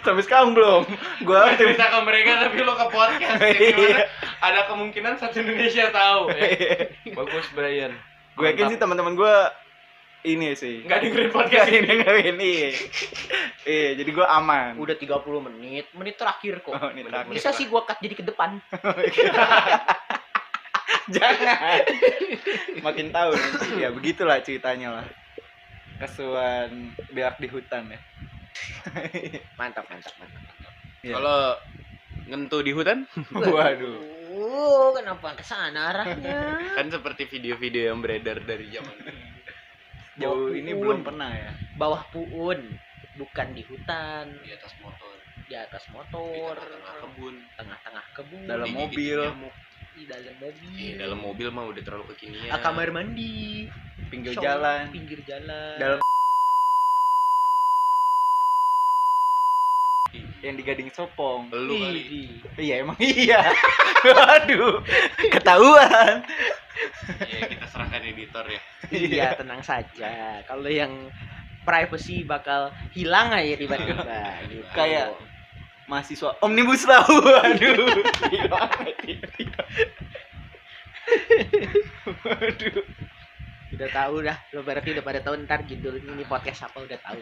[0.02, 0.84] sampai sekarang belum
[1.22, 3.40] gua cerita ke mereka tapi lo ke podcast.
[3.40, 4.04] ya, Iya.
[4.38, 6.44] Ada kemungkinan satu Indonesia tahu ya.
[7.10, 7.96] Bagus Brian.
[8.30, 9.48] gue yakin sih teman-teman gua
[10.22, 11.86] ini sih Enggak dengerin podcast ini.
[11.86, 12.70] dengerin iya
[13.64, 15.16] iya jadi gua aman Udah 30
[15.48, 16.72] menit, menit terakhir kok.
[16.72, 17.32] Oh, ini terakhir.
[17.32, 18.60] Bisa sih gua cut jadi ke depan.
[21.10, 21.82] jangan
[22.86, 25.06] makin tahu nanti ya begitulah ceritanya lah
[25.98, 28.00] kesuan berak di hutan ya
[29.58, 30.42] Mantap, mantap, mantap.
[31.02, 31.14] Iya.
[31.18, 31.40] Kalau
[32.26, 32.98] ngentu di hutan
[33.34, 36.62] waduh Uh, kenapa ke sana arahnya?
[36.78, 38.94] kan seperti video-video yang beredar dari zaman
[40.20, 41.50] jauh ini belum pernah ya.
[41.80, 42.60] Bawah puun,
[43.16, 45.16] bukan di hutan, di atas motor,
[45.48, 47.34] di atas di motor, tengah-tengah kebun.
[47.56, 49.18] tengah-tengah kebun, dalam mobil.
[49.90, 52.52] di dalam mobil, Iya, dalam mobil mah udah terlalu kekinian.
[52.54, 53.66] Ah, kamar mandi,
[54.08, 54.84] pinggir shower, jalan.
[54.94, 55.76] pinggir jalan.
[55.76, 55.98] dalam
[60.40, 61.52] yang di Gading Sopong.
[61.52, 62.00] Lu kali.
[62.00, 63.52] Ih, iya emang iya.
[64.08, 64.80] Waduh
[65.28, 66.24] ketahuan
[67.20, 68.60] Iya, kita serahkan editor ya.
[68.88, 70.08] Iya, tenang saja.
[70.44, 71.10] Kalau yang
[71.60, 74.16] privacy bakal hilang aja tiba-tiba
[74.48, 74.64] gitu.
[74.72, 75.14] Kayak-
[75.84, 77.74] mahasiswa omnibus law waduh
[78.30, 78.62] Gila.
[82.22, 82.84] waduh
[83.70, 87.18] udah tahu dah lo berarti udah pada tahu ntar judul ini podcast apa udah tahu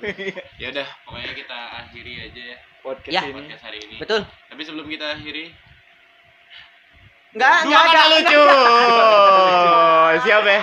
[0.57, 3.21] Ya udah, pokoknya kita akhiri aja ya podcast Ya.
[3.25, 3.97] ini podcast hari ini.
[3.97, 5.45] betul Tapi sebelum kita akhiri,
[7.39, 8.43] nggak Dua nggak ada lucu.
[10.27, 10.61] Siap ya?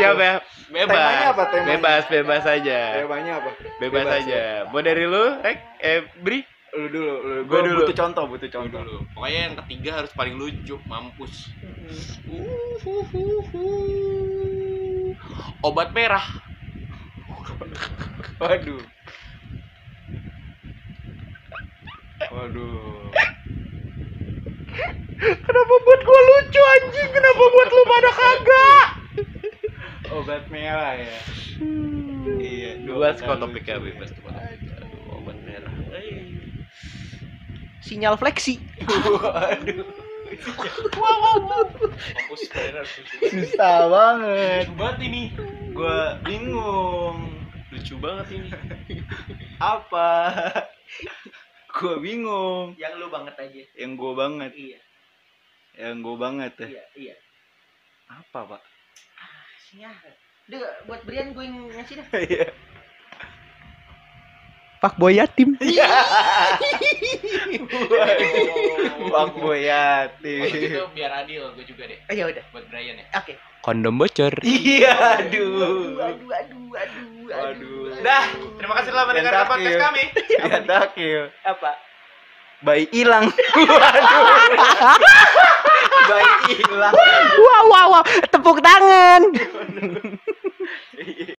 [0.00, 0.34] Siap ya?
[0.66, 0.98] Bebas.
[0.98, 1.68] Temanya apa temanya?
[1.78, 2.80] Bebas, bebas aja.
[2.98, 4.42] temanya apa Bebas, Bebas, aja.
[4.72, 5.58] Mau dari lu, Rek?
[5.78, 6.40] Eh, Bri?
[6.76, 7.88] lu dulu lu Gua dulu.
[7.88, 9.00] butuh contoh butuh Lu contoh dulu.
[9.16, 11.48] Pokoknya yang ketiga harus paling lucu, mampus.
[15.64, 16.24] Obat merah.
[18.36, 18.84] waduh
[22.28, 23.08] waduh
[25.16, 27.10] Kenapa buat gua lucu anjing?
[27.10, 28.86] Kenapa buat lu pada kagak?
[30.08, 31.18] obat merah ya
[32.38, 35.72] iya Bebas kata kok topiknya bebas tuh Aduh, obat merah.
[37.80, 39.82] sinyal fleksi waduh
[42.14, 42.86] Mampus merah.
[42.86, 45.22] susah banget Lucu banget ini.
[45.72, 47.18] gua bingung
[47.68, 48.48] Lucu banget ini.
[49.58, 50.08] apa
[51.76, 54.80] gua bingung yang lu banget aja yang gua banget iya
[55.76, 57.16] yang gua banget ya iya iya
[58.08, 58.62] apa pak
[59.68, 59.92] sinyal
[60.46, 62.46] Udah buat Brian gue yang ngasih dah Iya.
[64.78, 65.58] Pak Boy yatim.
[69.10, 70.36] Pak Boyati.
[70.38, 72.44] Oh, gitu biar adil gue juga deh Ayo udah.
[72.54, 73.06] buat Brian ya.
[73.18, 73.34] Oke.
[73.66, 74.30] Kondom bocor.
[74.46, 74.94] Iya,
[75.26, 75.98] aduh.
[75.98, 77.98] Aduh, aduh, aduh, Aduh.
[77.98, 78.22] Dah,
[78.62, 80.02] terima kasih telah mendengarkan podcast kami.
[80.30, 81.34] Ya dakil.
[81.42, 81.74] Apa?
[82.62, 83.26] Bayi hilang.
[83.58, 84.22] Waduh.
[86.06, 86.94] Bayi hilang.
[87.42, 88.02] Wow, wow, wow.
[88.30, 89.34] Tepuk tangan.